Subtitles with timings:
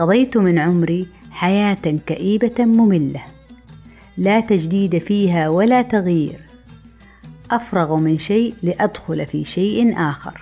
[0.00, 3.20] قضيت من عمري حياة كئيبة مملة
[4.16, 6.40] لا تجديد فيها ولا تغيير.
[7.50, 10.40] أفرغ من شيء لأدخل في شيء آخر.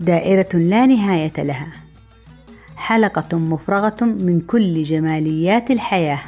[0.00, 1.72] دائرة لا نهاية لها.
[2.76, 6.22] حلقة مفرغة من كل جماليات الحياة.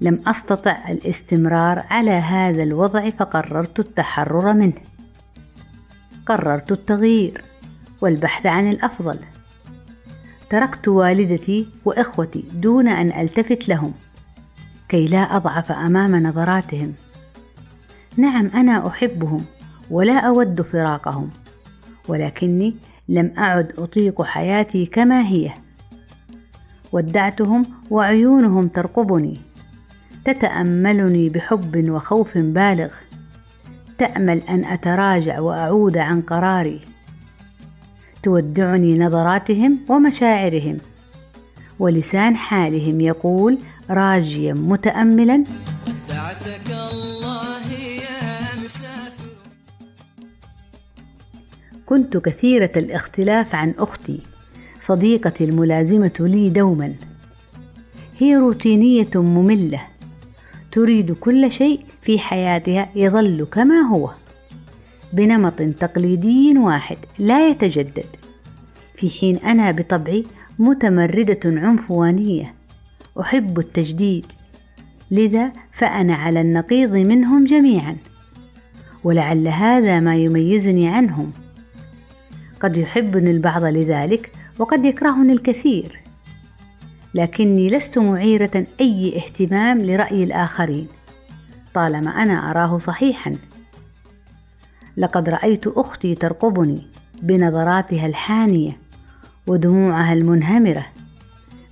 [0.00, 4.82] لم أستطع الاستمرار على هذا الوضع فقررت التحرر منه.
[6.26, 7.44] قررت التغيير
[8.00, 9.18] والبحث عن الأفضل.
[10.50, 13.92] تركت والدتي وإخوتي دون أن ألتفت لهم
[14.88, 16.92] كي لا أضعف أمام نظراتهم.
[18.16, 19.44] نعم أنا أحبهم
[19.90, 21.30] ولا أود فراقهم
[22.08, 22.74] ولكني
[23.08, 25.54] لم أعد أطيق حياتي كما هي.
[26.92, 29.40] ودعتهم وعيونهم ترقبني
[30.24, 32.90] تتأملني بحب وخوف بالغ.
[33.98, 36.80] تأمل أن أتراجع وأعود عن قراري.
[38.22, 40.76] تودعني نظراتهم ومشاعرهم.
[41.78, 43.58] ولسان حالهم يقول
[43.90, 44.52] راجيا
[48.64, 49.36] مسافر.
[51.86, 54.20] كنت كثيرة الاختلاف عن أختي.
[54.86, 56.94] صديقتي الملازمة لي دوما.
[58.18, 59.80] هي روتينية مملة.
[60.72, 64.10] تريد كل شيء في حياتها يظل كما هو.
[65.12, 68.06] بنمط تقليدي واحد لا يتجدد.
[68.96, 70.22] في حين أنا بطبعي
[70.58, 72.54] متمردة عنفوانية
[73.20, 74.26] أحب التجديد.
[75.10, 77.96] لذا فأنا على النقيض منهم جميعا
[79.04, 81.32] ولعل هذا ما يميزني عنهم.
[82.60, 86.00] قد يحبني البعض لذلك وقد يكرهني الكثير.
[87.14, 90.86] لكني لست معيرة أي اهتمام لرأي الآخرين
[91.74, 93.32] طالما أنا أراه صحيحا.
[95.00, 96.82] لقد رأيت أختي ترقبني
[97.22, 98.72] بنظراتها الحانية
[99.46, 100.86] ودموعها المنهمرة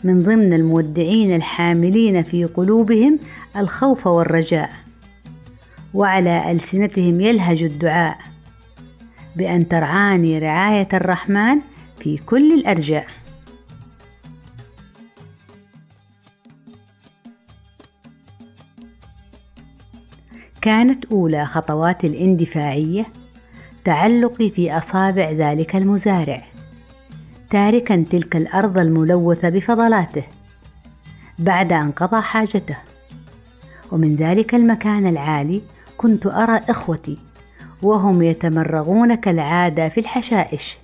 [0.05, 3.19] من ضمن المودعين الحاملين في قلوبهم
[3.57, 4.69] الخوف والرجاء
[5.95, 8.19] وعلى ألسنتهم يلهج الدعاء
[9.37, 11.59] بأن ترعاني رعاية الرحمن
[12.01, 13.07] في كل الأرجاء.
[20.61, 23.07] كانت أولى خطوات الاندفاعية
[23.85, 26.43] تعلقي في أصابع ذلك المزارع
[27.51, 30.23] تاركا تلك الأرض الملوثة بفضلاته
[31.39, 32.77] بعد أن قضى حاجته.
[33.93, 35.63] ومن ذلك المكان العالي
[35.97, 37.19] كنت أرى إخوتي
[37.83, 40.79] وهم يتمرغون كالعادة في الحشائش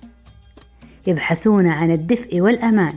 [1.07, 2.93] يبحثون عن الدفء والأمان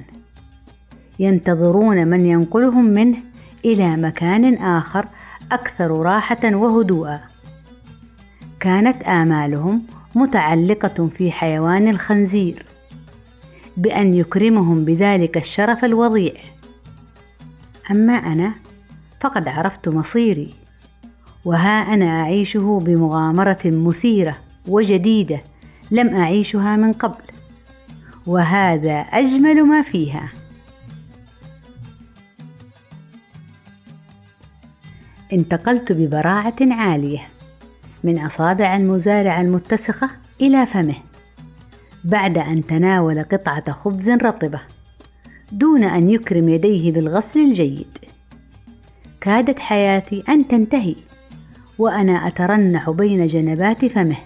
[1.18, 3.18] ينتظرون من ينقلهم منه
[3.64, 5.06] إلى مكان آخر
[5.52, 7.20] أكثر راحة وهدوءا.
[8.60, 9.82] كانت آمالهم
[10.14, 12.62] متعلقة في حيوان الخنزير
[13.76, 16.34] بأن يكرمهم بذلك الشرف الوضيع.
[17.90, 18.54] أما أنا
[19.20, 20.50] فقد عرفت مصيري
[21.44, 24.36] وها أنا أعيشه بمغامرة مثيرة
[24.68, 25.40] وجديدة
[25.90, 27.22] لم أعيشها من قبل
[28.26, 30.28] وهذا أجمل ما فيها.
[35.32, 37.20] انتقلت ببراعة عالية
[38.04, 40.96] من أصابع المزارع المتسخة إلى فمه.
[42.04, 44.60] بعد أن تناول قطعة خبز رطبة
[45.52, 47.98] دون أن يكرم يديه بالغسل الجيد.
[49.20, 50.94] كادت حياتي أن تنتهي
[51.78, 54.16] وأنا أترنح بين جنبات فمه.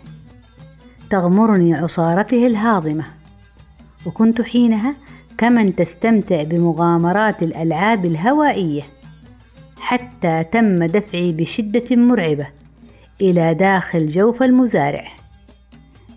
[1.11, 3.05] تغمرني عصارته الهاضمة
[4.07, 4.95] وكنت حينها
[5.39, 8.83] كمن تستمتع بمغامرات الألعاب الهوائية.
[9.83, 12.47] حتى تم دفعي بشدة مرعبة
[13.21, 15.09] إلى داخل جوف المزارع.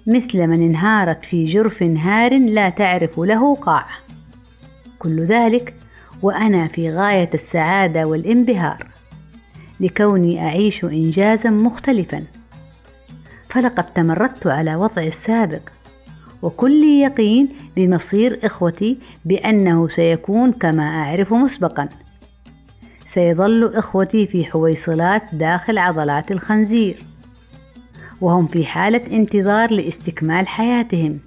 [0.08, 3.86] مثل من انهارت في جرف هار لا تعرف له قاع.
[5.00, 5.74] كل ذلك
[6.22, 8.88] وأنا في غاية السعادة والانبهار.
[9.80, 12.24] لكوني أعيش إنجازا مختلفا.
[13.50, 15.62] فلقد تمردت على وضعي السابق.
[16.42, 21.90] وكل يقين بمصير إخوتي بأنه سيكون كما أعرف مسبقا.
[23.06, 26.98] سيظل إخوتي في حويصلات داخل عضلات الخنزير.
[28.22, 31.20] وهم في حالة انتظار لاستكمال حياتهم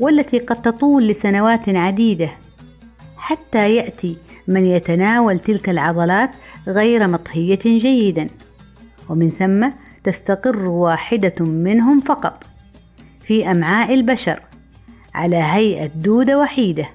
[0.00, 2.30] والتي قد تطول لسنوات عديدة
[3.16, 4.16] حتى يأتي
[4.48, 6.30] من يتناول تلك العضلات
[6.66, 8.26] غير مطهية جيدا.
[9.08, 9.68] ومن ثم
[10.04, 12.44] تستقر واحدة منهم فقط
[13.20, 14.42] في أمعاء البشر
[15.14, 16.88] على هيئة دودة وحيدة.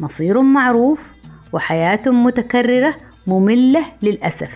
[0.00, 1.13] مصير معروف
[1.54, 2.94] وحياة متكررة
[3.26, 4.50] مملة للأسف.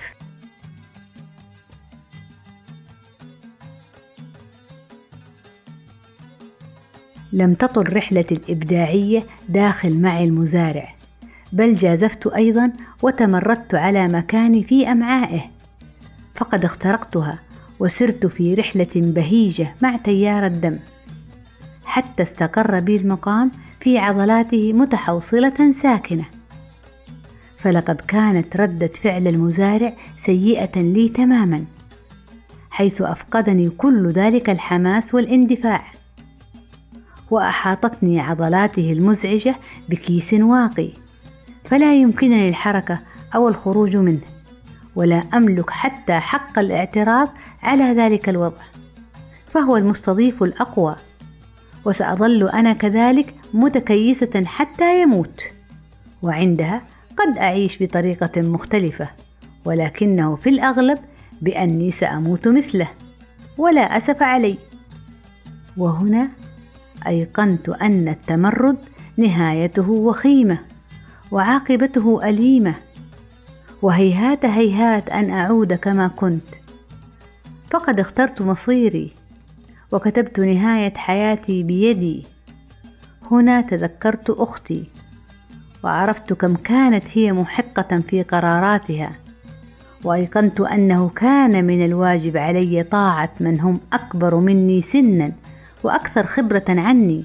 [7.32, 10.94] لم تطل رحلتي الإبداعية داخل معي المزارع
[11.52, 12.72] بل جازفت أيضا
[13.02, 15.42] وتمردت على مكاني في أمعائه.
[16.34, 17.38] فقد اخترقتها
[17.80, 20.78] وسرت في رحلة بهيجة مع تيار الدم.
[21.84, 23.50] حتى استقر بي المقام
[23.80, 26.37] في عضلاته متحوصلة ساكنة.
[27.58, 31.64] فلقد كانت ردة فعل المزارع سيئة لي تماما
[32.70, 35.84] حيث أفقدني كل ذلك الحماس والاندفاع.
[37.30, 39.56] وأحاطتني عضلاته المزعجة
[39.88, 40.90] بكيس واقي
[41.64, 42.98] فلا يمكنني الحركة
[43.34, 44.20] أو الخروج منه
[44.96, 47.28] ولا أملك حتى حق الاعتراض
[47.62, 48.62] على ذلك الوضع.
[49.46, 50.96] فهو المستضيف الأقوى
[51.84, 55.42] وسأظل أنا كذلك متكيسة حتى يموت.
[56.22, 56.82] وعندها
[57.18, 59.08] قد أعيش بطريقة مختلفة
[59.64, 60.98] ولكنه في الأغلب
[61.42, 62.88] بأني سأموت مثله
[63.58, 64.58] ولا أسف علي.
[65.76, 66.28] وهنا
[67.06, 68.76] أيقنت أن التمرد
[69.16, 70.58] نهايته وخيمة
[71.30, 72.74] وعاقبته أليمة
[73.82, 76.48] وهيهات هيهات أن أعود كما كنت.
[77.70, 79.12] فقد اخترت مصيري
[79.92, 82.26] وكتبت نهاية حياتي بيدي.
[83.30, 84.84] هنا تذكرت أختي.
[85.84, 89.12] وعرفت كم كانت هي محقة في قراراتها
[90.04, 95.32] وأيقنت أنه كان من الواجب علي طاعة من هم أكبر مني سنا
[95.84, 97.24] وأكثر خبرة عني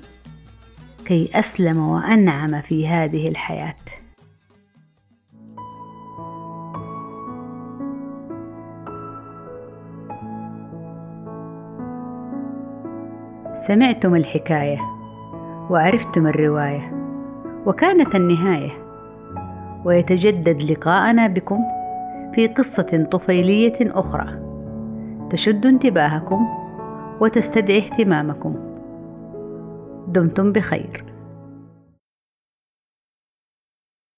[1.05, 3.75] كي أسلم وأنعم في هذه الحياة.
[13.67, 14.79] سمعتم الحكاية
[15.69, 17.02] وعرفتم الرواية.
[17.65, 18.71] وكانت النهاية.
[19.85, 21.59] ويتجدد لقاءنا بكم
[22.35, 24.39] في قصة طفيلية أخرى.
[25.29, 26.47] تشد انتباهكم
[27.19, 28.55] وتستدعي اهتمامكم.
[30.07, 31.12] دمتم بخير.